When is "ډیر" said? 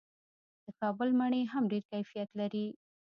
1.71-1.83